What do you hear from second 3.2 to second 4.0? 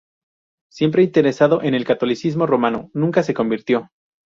se convirtió.